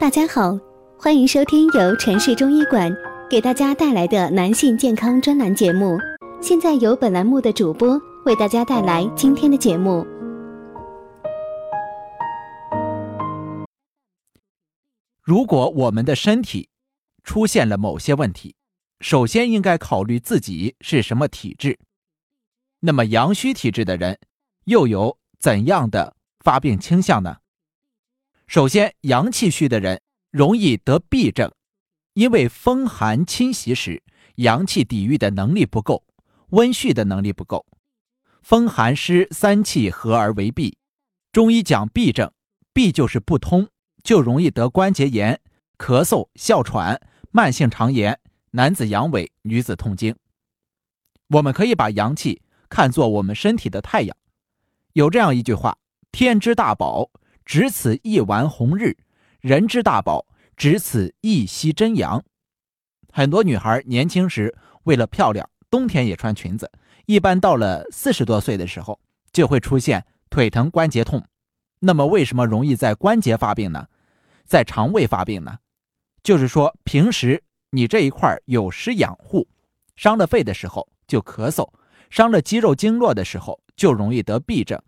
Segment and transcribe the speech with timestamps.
[0.00, 0.56] 大家好，
[0.96, 2.88] 欢迎收听由城市中医馆
[3.28, 5.98] 给大家带来的男性健康专栏节目。
[6.40, 10.06] 现在由本栏目的主播为大家带来今天的节目。
[15.20, 16.68] 如果我们的身体
[17.24, 18.54] 出现了某些问题，
[19.00, 21.76] 首先应该考虑自己是什么体质。
[22.78, 24.20] 那么阳虚体质的人
[24.66, 27.38] 又有怎样的发病倾向呢？
[28.48, 31.52] 首先，阳气虚的人容易得痹症，
[32.14, 34.02] 因为风寒侵袭时，
[34.36, 36.02] 阳气抵御的能力不够，
[36.48, 37.66] 温煦的能力不够，
[38.40, 40.72] 风寒湿三气合而为痹。
[41.30, 42.32] 中医讲痹症，
[42.72, 43.68] 痹就是不通，
[44.02, 45.38] 就容易得关节炎、
[45.76, 46.98] 咳嗽、哮喘、
[47.30, 48.18] 慢性肠炎、
[48.52, 50.16] 男子阳痿、女子痛经。
[51.28, 52.40] 我们可以把阳气
[52.70, 54.16] 看作我们身体的太阳，
[54.94, 55.76] 有这样一句话
[56.10, 57.10] ：“天之大宝。”
[57.48, 58.94] 只此一丸红日，
[59.40, 62.22] 人之大宝；只此一息真阳。
[63.10, 66.70] 很多女孩年轻时为了漂亮，冬天也穿裙子。
[67.06, 69.00] 一般到了四十多岁的时候，
[69.32, 71.24] 就会出现腿疼、关节痛。
[71.78, 73.86] 那么，为什么容易在关节发病呢？
[74.44, 75.56] 在肠胃发病呢？
[76.22, 79.48] 就是说，平时你这一块有失养护，
[79.96, 81.66] 伤了肺的时候就咳嗽，
[82.10, 84.78] 伤了肌肉经络的时候就容易得痹症。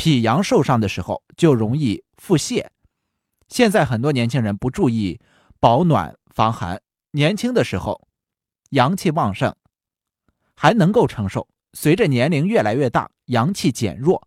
[0.00, 2.66] 脾阳受伤的时候就容易腹泻。
[3.50, 5.20] 现在很多年轻人不注意
[5.60, 8.08] 保暖防寒，年轻的时候
[8.70, 9.54] 阳气旺盛，
[10.56, 11.46] 还能够承受。
[11.74, 14.26] 随着年龄越来越大，阳气减弱，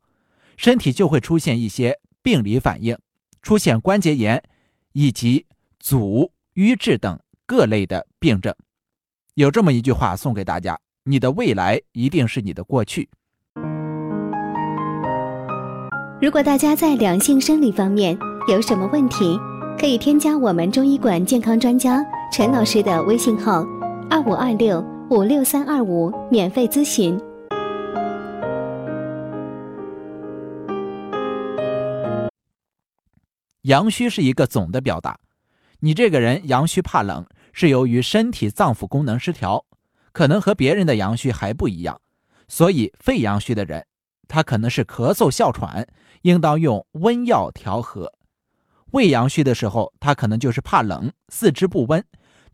[0.57, 2.95] 身体就会出现一些病理反应，
[3.41, 4.43] 出现关节炎
[4.91, 5.47] 以及
[5.79, 8.55] 阻瘀滞等各类的病症。
[9.33, 13.09] 有这么一句话送给大家：你的未来一定是你的过去。
[16.23, 19.37] 如果大家在两性生理方面有什么问题，
[19.77, 22.01] 可以添加我们中医馆健康专家
[22.31, 23.61] 陈老师的微信号：
[24.09, 27.19] 二五二六五六三二五，免费咨询。
[33.63, 35.19] 阳虚是一个总的表达，
[35.81, 39.65] 你这个人阳虚怕冷，是由于身体脏腑功能失调，
[40.13, 41.99] 可能和别人的阳虚还不一样，
[42.47, 43.85] 所以肺阳虚的人。
[44.33, 45.87] 他可能是咳嗽哮喘，
[46.23, 48.07] 应当用温药调和；
[48.89, 52.03] 胃阳虚的时候，他可能就是怕冷，四肢不温，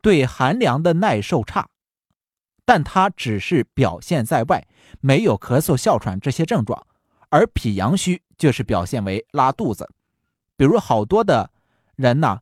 [0.01, 1.69] 对寒凉的耐受差。
[2.65, 4.67] 但他只是表现在外，
[4.99, 6.85] 没有咳嗽哮喘这些症状。
[7.29, 9.89] 而脾阳虚就是表现为拉肚子，
[10.57, 11.49] 比如好多的
[11.95, 12.41] 人呢，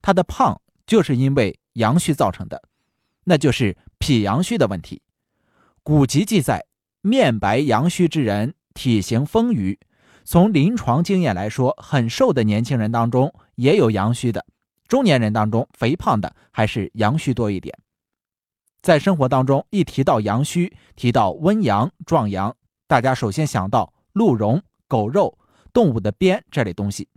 [0.00, 2.62] 他的胖就是因为阳虚造成的，
[3.24, 5.02] 那就是脾阳虚的问题。
[5.82, 6.64] 古籍记载，
[7.00, 8.54] 面白阳虚之人。
[8.76, 9.78] 体型丰腴，
[10.22, 14.44] 从临床经验来说，很瘦的年轻人当中也有阳虚的，
[14.86, 17.76] 中年人当中肥胖的还是阳虚多一点。
[18.82, 22.54] 在生活当中，一提到阳虚，提到温阳壮阳，
[22.86, 25.36] 大家首先想到鹿茸、狗肉、
[25.72, 27.08] 动物的鞭这类东西。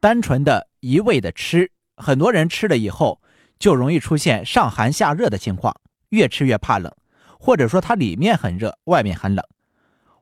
[0.00, 3.22] 单纯的一味的吃，很多人吃了以后
[3.58, 5.72] 就容易出现上寒下热的情况，
[6.08, 6.92] 越吃越怕冷，
[7.38, 9.44] 或者说它里面很热，外面很冷。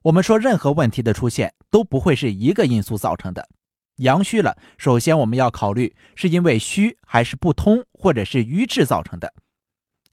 [0.06, 3.48] 我们说，任何问题的出现都不会是一个因素造成的。
[3.96, 9.34] 阳虚了，首先我们要考虑是因为虚还是不通，或者是瘀滞造成的。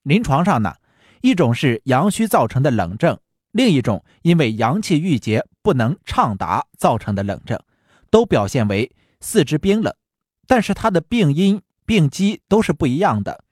[0.02, 0.74] 临床上呢，
[1.22, 3.20] 一种是阳虚造成的冷症，
[3.52, 7.60] 另一种因为阳气郁结不能畅达造成的冷症，
[8.10, 9.94] 都表现为四肢冰冷，
[10.48, 13.44] 但是它的病因病机都是不一样的。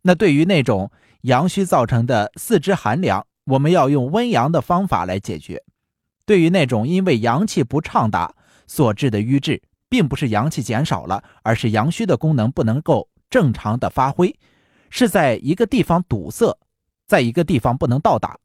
[0.00, 0.90] 那对于那种
[1.22, 5.62] 阳虚造成的四肢寒凉，我们要用温阳的方法来解决。
[6.24, 8.34] 对于那种因为阳气不畅达
[8.66, 14.38] 所致的瘀滞，并不是阳气减少了，而是阳虚的功能不能够正常的发挥，
[14.88, 16.58] 是在一个地方堵塞，
[17.06, 18.38] 在一个地方不能到达。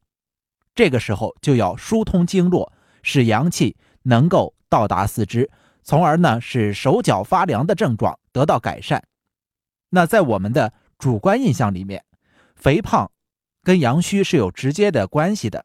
[0.74, 2.72] 这个时候就要疏通经络，
[3.02, 5.50] 使阳气能够到达四肢，
[5.82, 9.02] 从而呢使手脚发凉的症状得到改善。
[9.90, 12.04] 那在我们的主观印象里面，
[12.54, 13.10] 肥胖
[13.62, 15.64] 跟阳虚是有直接的关系的。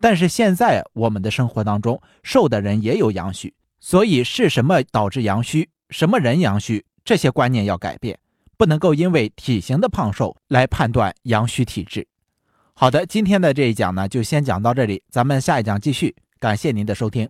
[0.00, 8.18] 但是现在我们的生活当中，瘦的人也有阳虚，所以是什么导致阳虚，什么人阳虚，这些观念要改变，
[8.56, 12.06] 不能够因为体型的胖瘦来判断阳虚体质。
[12.74, 17.28] 好的，今天的这一讲呢，就先讲到这里，咱们下一讲继续，感谢您的收听。